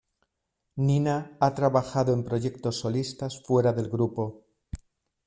Nina 0.79 1.35
ha 1.39 1.53
trabajado 1.53 2.11
en 2.11 2.23
proyectos 2.23 2.77
solistas, 2.79 3.39
fuera 3.45 3.71
del 3.71 3.87
grupo. 3.87 4.47